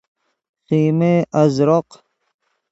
خیمه 0.67 1.23
ازرق 1.33 1.85